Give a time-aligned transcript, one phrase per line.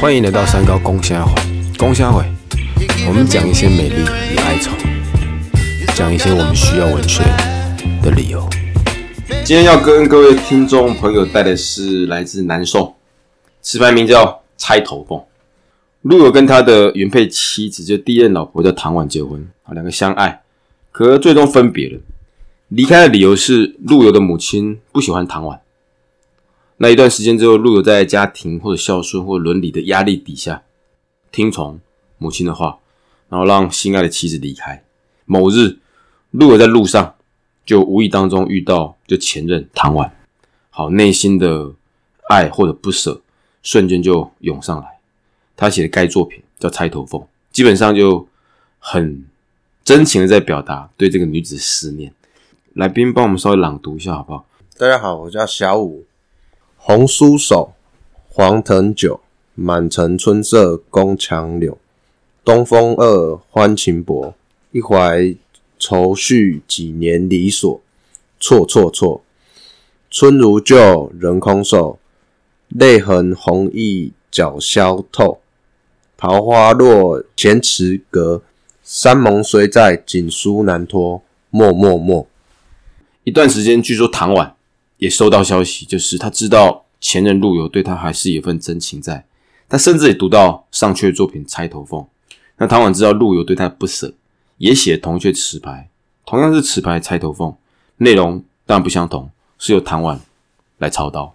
[0.00, 1.34] 欢迎来到三高公虾会，
[1.76, 2.24] 公虾会，
[3.06, 3.96] 我们讲一些美丽
[4.32, 4.70] 与哀愁，
[5.94, 7.22] 讲一些我们需要文学
[8.02, 8.48] 的理由。
[9.44, 12.94] 今天要跟各位听众朋友带的是来自南宋，
[13.60, 14.24] 词牌名叫
[14.56, 15.18] 《钗头凤》。
[16.02, 20.40] 陆游跟他的原配妻子，就第一任老婆叫唐婉结婚，啊，两个相爱，
[20.90, 22.00] 可最终分别了。
[22.68, 25.60] 离开的理由是陆游的母亲不喜欢唐婉。
[26.80, 30.62] 那一段时间之后，陆游在家庭或者孝顺或伦理的压力底下，
[31.32, 31.80] 听从
[32.18, 32.78] 母亲的话，
[33.28, 34.84] 然后让心爱的妻子离开。
[35.24, 35.78] 某日，
[36.30, 37.16] 陆游在路上
[37.66, 40.16] 就无意当中遇到就前任唐婉，
[40.70, 41.72] 好内心的
[42.28, 43.20] 爱或者不舍
[43.60, 45.00] 瞬间就涌上来。
[45.56, 47.20] 他写的该作品叫《钗头凤》，
[47.50, 48.28] 基本上就
[48.78, 49.26] 很
[49.82, 52.14] 真情的在表达对这个女子思念。
[52.74, 54.46] 来宾帮我们稍微朗读一下好不好？
[54.78, 56.04] 大家好，我叫小五。
[56.90, 57.74] 红酥手，
[58.30, 59.20] 黄藤酒，
[59.54, 61.76] 满城春色宫墙柳。
[62.42, 64.32] 东风二，欢情薄，
[64.72, 65.36] 一怀
[65.78, 67.78] 愁绪几年离索。
[68.40, 69.20] 错错错，
[70.10, 71.98] 春如旧，人空瘦，
[72.68, 75.42] 泪痕红浥鲛绡透。
[76.16, 78.40] 桃花落，前池阁，
[78.82, 81.20] 山盟虽在，锦书难托。
[81.50, 82.26] 莫莫莫。
[83.24, 84.54] 一段时间，据说唐婉
[84.96, 89.24] 也收到消息，就是他知道前任陆游对他还是有份真情在，
[89.68, 92.00] 他甚至也读到上阙作品《钗头凤》。
[92.56, 94.12] 那唐婉知道陆游对他不舍，
[94.56, 95.88] 也写同阙词牌，
[96.26, 97.50] 同样是词牌《钗头凤》，
[97.98, 100.20] 内容当然不相同，是由唐婉
[100.78, 101.34] 来操刀。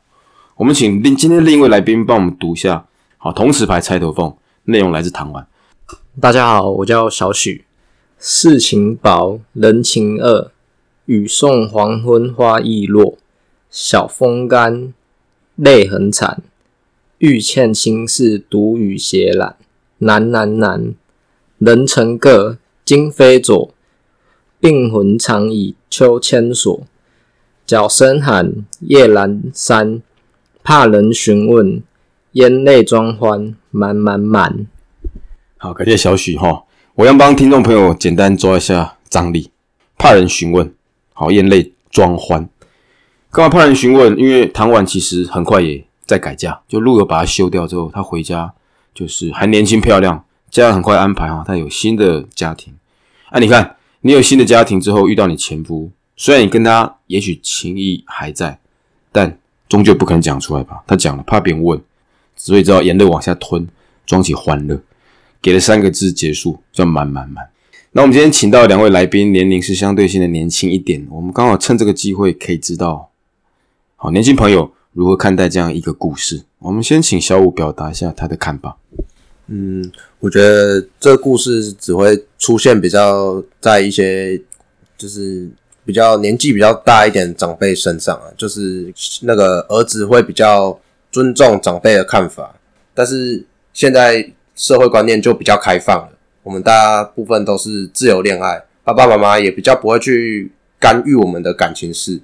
[0.55, 2.85] 我们请另今天另一位来宾帮我们读一下，
[3.17, 4.29] 好，同词牌《钗头凤》，
[4.65, 5.47] 内容来自唐婉。
[6.19, 7.65] 大家好，我叫小许。
[8.19, 10.51] 世情薄，人情恶，
[11.05, 13.17] 雨送黄昏花易落。
[13.69, 14.93] 晓风干，
[15.55, 16.41] 泪痕惨。
[17.19, 19.55] 欲欠心事，独语斜懒。
[19.99, 20.93] 难难难，
[21.59, 23.73] 人成各，今非昨。
[24.59, 26.83] 病魂常以秋千索。
[27.65, 30.01] 角声寒，夜阑珊。
[30.63, 31.81] 怕人询问，
[32.33, 34.67] 咽泪装欢，满满满。
[35.57, 36.63] 好，感谢小许哈。
[36.95, 39.51] 我要帮听众朋友简单抓一下张力，
[39.97, 40.73] 怕人询问，
[41.13, 42.49] 好，咽泪装欢。
[43.33, 44.15] 干嘛怕人询问？
[44.15, 48.53] 因为唐婉其实很快也在改嫁，就陆游把她休掉之后，她回家
[48.93, 52.71] 就是还年轻漂亮，家人很快安排哈，她有新的家庭。
[53.31, 58.59] 啊，你看，你有新的家庭之后遇到你前夫，虽然你跟他也许情谊还在，
[59.11, 59.35] 但
[59.67, 60.83] 终究不肯讲出来吧？
[60.85, 61.81] 他讲了，怕别人问，
[62.35, 63.67] 所以只好眼泪往下吞，
[64.05, 64.79] 装起欢乐。
[65.41, 67.43] 给了三个字结束，叫满满满。
[67.93, 71.03] 那我们今天请到两位来宾，年龄是相对性的年轻一点。
[71.09, 73.09] 我们刚好趁这个机会，可以知道，
[74.03, 76.43] 好年轻朋友如何看待这样一个故事。
[76.59, 78.77] 我们先请小五表达一下他的看法。
[79.47, 84.37] 嗯，我觉得这故事只会出现比较在一些
[84.97, 85.49] 就是
[85.85, 90.77] 比较年纪比较大一点长辈身上啊，就是那个儿子会比较
[91.09, 92.53] 尊重长辈的看法，
[92.93, 94.33] 但是现在。
[94.55, 96.09] 社会观念就比较开放了，
[96.43, 102.21] 我们大部分都是自由恋爱，爸爸妈妈也比较不会去干预我们的感情事，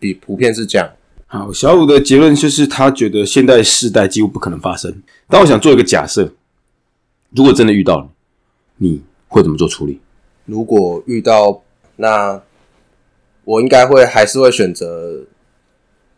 [0.00, 0.90] 比普遍是这样。
[1.32, 5.00] 好，小五的结论就是他觉得现代世代几乎不可能发生。
[5.28, 6.32] 但我想做一个假设，
[7.30, 8.08] 如果真的遇到了，
[8.78, 10.00] 你会怎么做处理？
[10.44, 11.62] 如果遇到，
[11.94, 12.42] 那
[13.44, 15.24] 我应该会还是会选择，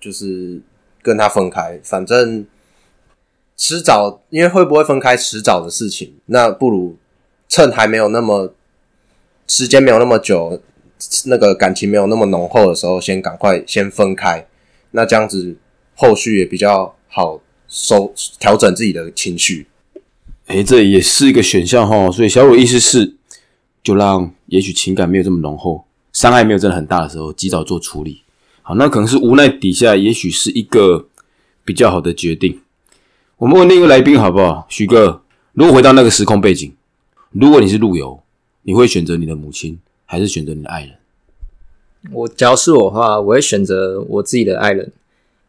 [0.00, 0.62] 就是
[1.02, 2.46] 跟他分开，反正。
[3.54, 6.96] 迟早，因为会不会分开，迟早的事情，那不如
[7.48, 8.54] 趁还没有那么
[9.46, 10.60] 时间没有那么久，
[11.26, 14.44] 那个感情没有那么浓厚的时候，先赶快先分开，
[14.92, 15.56] 那这样子
[15.94, 19.66] 后续也比较好收调整自己的情绪。
[20.46, 22.10] 哎，这也是一个选项哈。
[22.10, 23.14] 所以小五意思是，
[23.82, 28.22] 就让也许情感没有这么浓厚，伤害没有真的很大的时候，及早做处理。
[28.62, 31.08] 好，那可能是无奈底下，也许是一个
[31.64, 32.60] 比较好的决定。
[33.38, 34.66] 我们问另一个来宾好不好？
[34.68, 35.22] 许哥，
[35.52, 36.72] 如果回到那个时空背景，
[37.30, 38.22] 如果你是陆游，
[38.62, 40.94] 你会选择你的母亲，还是选择你的爱人？
[42.10, 44.90] 我假如是我的话，我会选择我自己的爱人，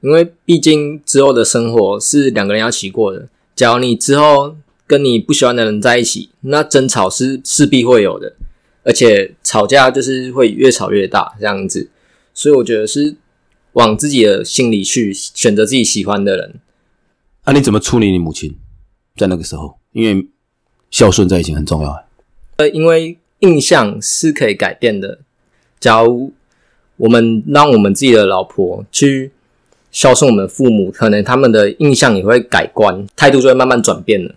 [0.02, 3.28] 因为毕竟之后的生活是两个人要一起过的。
[3.56, 4.56] 假如你之后
[4.86, 8.36] 跟你不喜欢的人在一起，那争吵是势必会有的，
[8.84, 11.90] 而且吵架就是会越吵越大这样子。
[12.34, 13.16] 所以我觉得是
[13.74, 16.56] 往自己的心里去选择自己喜欢的人。
[17.46, 18.56] 那你怎么处理你母亲
[19.16, 19.78] 在那个时候？
[19.92, 20.28] 因为
[20.90, 22.06] 孝顺在一起很重要。
[22.58, 25.20] 呃，因为印象是可以改变的。
[25.80, 26.32] 假如
[26.98, 29.32] 我们让我们自己的老婆去
[29.92, 34.36] 孝顺我们父母，可能他们的印象也会改观，态度就会慢慢转变了。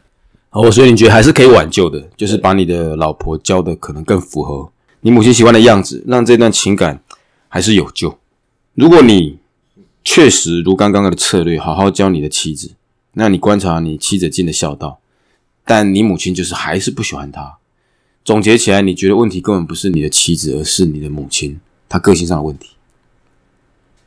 [0.50, 4.70] 哦，所以你觉得还是可以挽救的，就是把你的老婆教的可能更符合
[5.02, 7.02] 你母亲喜欢的样子，让这段情感
[7.48, 8.18] 还是有救。
[8.74, 9.38] 如果你
[10.02, 12.72] 确实如刚刚的策略，好好教你的妻子，
[13.14, 14.98] 那你观察你妻子尽的孝道，
[15.64, 17.58] 但你母亲就是还是不喜欢他。
[18.24, 22.70] 总结起来，你觉得问题根本不是你的妻子，而是你的母亲，他个性上的问题。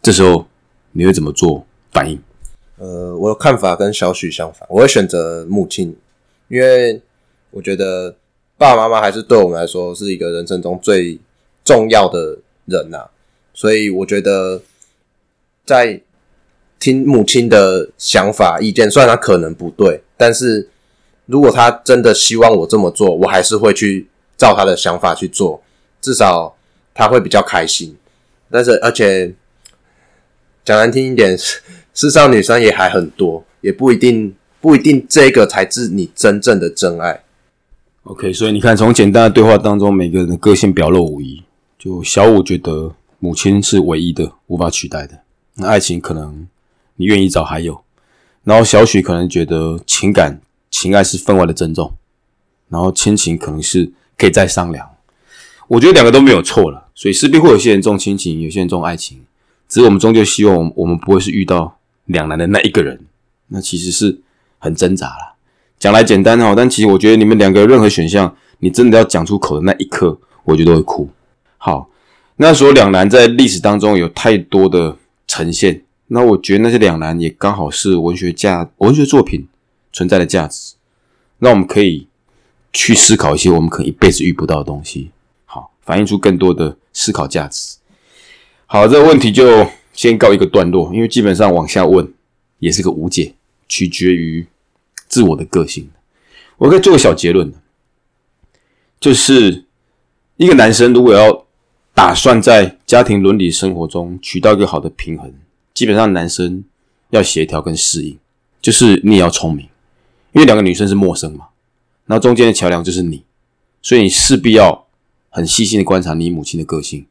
[0.01, 0.45] 这时候
[0.91, 2.19] 你会怎么做反应？
[2.77, 5.95] 呃，我的看法跟小许相反，我会选择母亲，
[6.47, 7.01] 因为
[7.51, 8.15] 我觉得
[8.57, 11.19] 爸爸妈妈还是对我们来说是一个人生中最
[11.65, 13.09] 重要的人呐、
[13.53, 14.61] 所以我觉得
[15.65, 16.01] 在
[16.79, 20.69] 听母亲的想法意见，虽然他可能不对，但是
[21.25, 25.61] 如果他真的希望我这么做，我还是会去照他的想法去做，
[25.99, 26.55] 至少
[26.99, 27.95] 他会比较开心。
[28.51, 29.33] 但是而且
[30.65, 31.61] 讲难听一点，世
[31.95, 37.23] 世上女生也还很多，也不一定不一定这个才是你真正的真爱。
[38.03, 41.41] OK，所以你看，从简单的对话当中，每个人的个性表露无遗。
[41.77, 45.19] 就小五觉得母亲是唯一的，无法取代的。
[45.55, 46.45] 那爱情可能
[46.95, 47.81] 你愿意找还有，
[48.43, 51.93] 然后小许可能觉得情感情爱是分外的珍重，
[52.67, 54.89] 然后亲情可能是可以再商量。
[55.69, 59.19] 我觉得两个都没有错了，所以势必会有些人重亲情，有些人重爱情。
[59.67, 62.99] 只是我们终究希望我们不会是遇到两难的那一个人，
[63.49, 64.19] 那其实是
[64.57, 65.35] 很挣扎啦。
[65.77, 71.07] 讲来简单哦，但其实我觉得你们两个任何选项，你真的要讲出口的那一刻，我觉得会哭。
[71.59, 71.87] 好，
[72.37, 79.47] 那时候两难在历史当中有太多的呈现，那我觉得那些两难也刚好是文学价文学作品
[79.93, 80.73] 存在的价值，
[81.37, 82.07] 那我们可以
[82.73, 85.11] 去思考一些我们可能一辈子遇不到的东西，
[85.51, 87.77] 好，反映出更多的思考价值。
[88.67, 92.13] 好，这个问题就先告一个段落，因为基本上往下问
[92.59, 93.33] 也是个无解，
[93.67, 94.45] 取决于
[95.07, 95.89] 自我的个性。
[96.57, 97.51] 我可以做个小结论，
[98.99, 99.65] 就是
[100.37, 101.47] 一个男生如果要
[101.95, 105.33] 打算在家庭伦理生活中取到一个好的平衡，
[105.73, 106.63] 基本上男生
[107.09, 108.19] 要协调跟适应，
[108.61, 109.67] 就是你也要聪明，
[110.33, 111.47] 因为两个女生是陌生嘛，
[112.05, 113.23] 然后中间的桥梁就是你，
[113.81, 114.85] 所以你势必要
[115.29, 117.05] 很细心的观察你母亲的个性，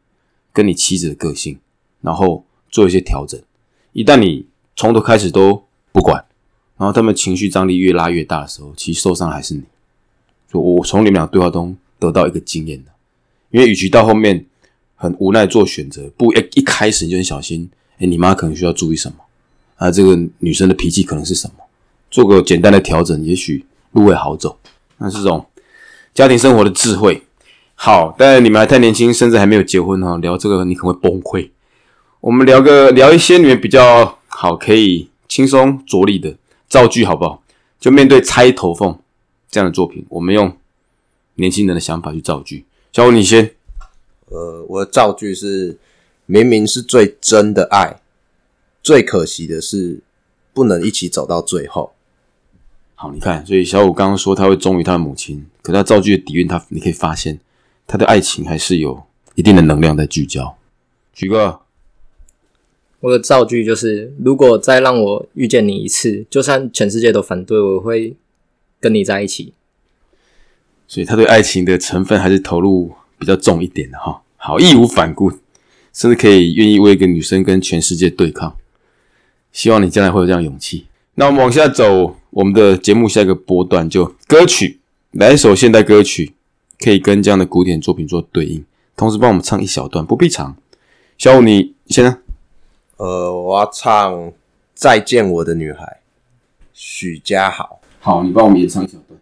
[0.53, 1.59] 跟你妻子的个性，
[2.00, 3.41] 然后做一些调整。
[3.93, 6.25] 一旦你从头开始都不管，
[6.76, 9.62] 然后他们情绪张力越拉越大的时候，其实受伤还是你。
[10.53, 12.91] 就我从你们俩对话中得到一个经验的，
[13.50, 14.44] 因为与其到后面
[14.97, 19.17] 很无奈做选择，不一一开始你就很小心，哎，你妈可能需要注意什么
[19.76, 19.91] 啊？
[19.91, 21.64] 这个女生的脾气可能是什么？
[22.11, 24.59] 做个简单的调整，也许路会好走。
[24.97, 25.47] 那这种
[26.14, 27.23] 家庭生活的智慧。
[27.80, 31.48] 好，但你们还太年轻，甚至还没有结婚哈，聊这个你可能会崩溃。
[32.20, 36.36] 我们聊个聊一些你们比较好，可以轻松着力的
[36.69, 37.40] 造句，好不好？
[37.78, 38.98] 就面对猜头缝
[39.48, 40.52] 这样的作品，我们用
[41.36, 42.64] 年轻人的想法去造句。
[42.92, 43.52] 小五，你先。
[44.26, 45.78] 呃，我的造句是：
[46.26, 48.00] 明明是最真的爱，
[48.82, 50.00] 最可惜的是
[50.52, 51.92] 不能一起走到最后。
[52.96, 57.38] 好，你看，所以小五刚刚说他会忠于他的母亲，可他造句的底蕴，他你可以发现
[57.88, 59.02] 他的爱情还是有
[59.35, 60.56] 一定的能量在聚焦。
[61.14, 61.61] 举个，
[63.00, 68.14] 我的造句就是：如果再让我遇见你一次，就算全世界都反对，我会
[68.78, 69.54] 跟你在一起。
[70.87, 74.23] 所以他对爱情的成分还是投入比较重一点的哈。
[74.37, 75.30] 好，义无反顾，
[75.92, 78.57] 甚至可以愿意为一个女生跟全世界对抗。
[79.50, 80.87] 希望你将来会有这样勇气。
[81.14, 84.78] 那我们往下走，我们的节目下一个波段就歌曲，
[85.12, 86.35] 来一首现代歌曲，
[86.78, 88.64] 可以跟这样的古典作品做对应，
[88.97, 90.56] 同时帮我们唱一小段，不必长。
[91.16, 92.18] 小五，你先呢？
[92.97, 94.14] 呃，我要唱
[94.75, 95.85] 《再见我的女孩》，
[96.73, 97.80] 许家豪。
[98.00, 99.18] 好，你帮我们演唱一小段。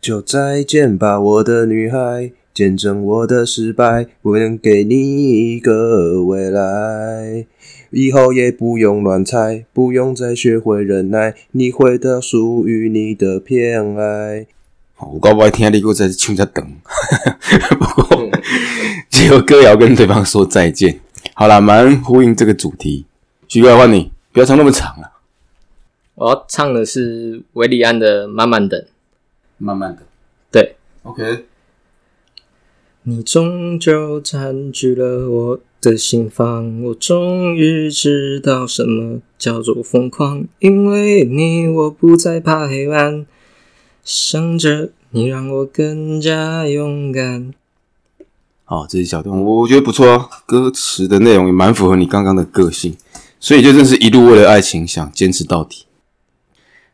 [0.00, 7.46] 就再见吧，我的女孩，见证我的失败，我能给你一个未来。
[7.90, 14.46] 以后也不用乱猜，不用再学会忍耐，你会得到属于你的偏爱。
[15.04, 16.66] 好，我搞不好听你给我在唱在等，
[17.78, 18.30] 不过
[19.10, 20.98] 只有歌谣跟对方说再见。
[21.34, 23.04] 好啦，蛮呼应这个主题。
[23.46, 25.12] 徐哥换你，不要唱那么长了，
[26.14, 28.80] 我要唱的是维里安的《慢慢等》。
[29.58, 30.02] 慢慢等。
[30.50, 31.44] 对，OK，
[33.02, 40.46] 你终究占据了我的心房，我终于知道什么叫做疯狂。
[40.60, 43.26] 因为你，我不再怕黑暗，
[44.04, 47.54] 想着你让我更加勇敢。
[48.66, 50.28] 好，这是小段，我我觉得不错啊。
[50.44, 52.94] 歌词的内容也蛮符合你刚刚的个性，
[53.40, 55.86] 所以就真是一路为了爱情想坚持到底。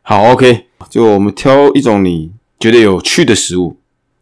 [0.01, 3.75] 好，OK，就我们挑一种你觉得有趣的食物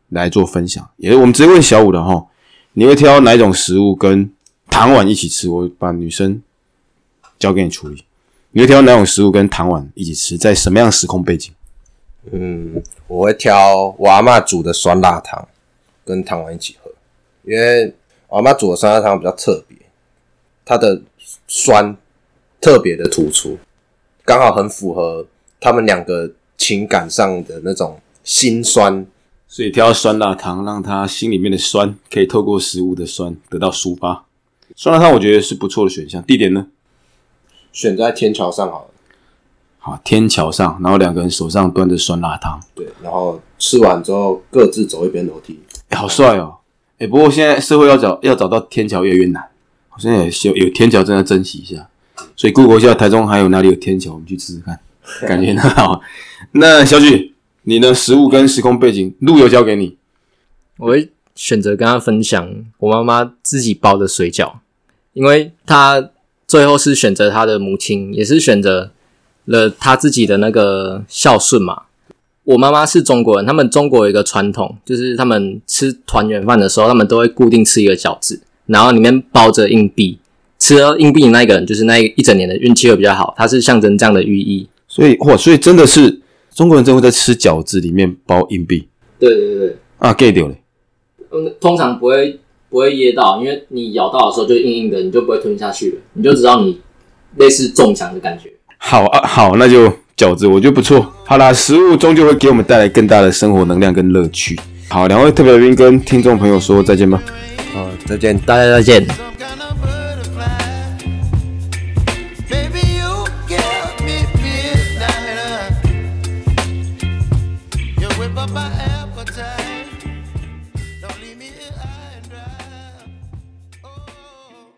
[0.09, 2.25] 来做分享，也是我们直接问小五的哈，
[2.73, 4.31] 你会挑哪种食物跟
[4.67, 5.47] 糖碗一起吃？
[5.47, 6.41] 我把女生
[7.37, 8.03] 交给你处理，
[8.51, 10.39] 你会挑哪种食物跟糖碗一起吃？
[10.39, 11.53] 在什么样的时空背景？
[12.31, 15.47] 嗯，我会挑我阿嬷煮的酸辣汤
[16.05, 16.91] 跟汤丸一起喝，
[17.43, 17.93] 因为
[18.27, 19.77] 我阿嬷煮的酸辣汤比较特别，
[20.63, 21.01] 它的
[21.47, 21.95] 酸
[22.61, 23.57] 特别的突出，
[24.23, 25.25] 刚好很符合
[25.59, 29.05] 他们两个情感上的那种心酸。
[29.51, 34.23] 所以挑酸辣汤，让他心里面的酸可以透过食物的酸得到抒发。
[34.75, 36.21] 酸辣汤我觉得是不错的选项。
[36.21, 36.67] 地点呢？
[37.71, 38.91] 选在天桥上好了，
[39.79, 45.59] 好，天桥上，然后两个人手上端着酸辣汤，对，然后吃完之后各自走一边楼梯。
[45.87, 46.57] 哎、好帅哦！
[46.99, 49.41] 哎、不过现在社会要找要找到天桥越来越难，
[49.93, 51.87] 我现在也有有天桥，真的珍惜一下。
[52.35, 54.79] 所以 Google 一下台中还有哪里有天桥，我们去试试看，
[55.25, 56.01] 感觉很好。
[56.51, 57.33] 那小许，
[57.63, 59.97] 你的食物跟时空背景，路由交给你。
[60.77, 64.55] 我会选择跟他分享我妈妈自己包的水饺，
[65.13, 66.09] 因为她
[66.45, 68.91] 最后是选择她的母亲，也是选择
[69.49, 71.83] 了他自己的那个孝顺嘛。
[72.45, 80.17] 我妈妈是中国人，他们中国有一个传统，就是他们吃团圆饭的时候，他们都会固定吃一个饺子，然后里面包着硬币。
[80.57, 84.67] 吃了硬币的那个人，就是那一整年的运气会比较好，它是象征这样的寓意。
[84.89, 86.19] 所以哇，所以真的是
[86.53, 88.85] 中国人真会在吃饺子里面包硬币
[89.17, 90.55] 对对对，啊，get 掉了。
[91.31, 92.39] 嗯，通常不会
[92.69, 96.81] 不会噎到，因为你咬到的时候就硬硬的，你就不会吞下去了，你就知道你
[97.37, 98.51] 类似中奖的感觉。
[98.81, 101.13] 好啊，好，那就饺子，我觉得不错。
[101.25, 104.59] 好啦，食物终究会给我们带来更大的生活能量跟乐趣。
[104.87, 107.21] 好，两位特别来宾跟听众朋友说再见吧。
[107.73, 108.35] 好，再见。
[108.39, 109.05] 大家再见。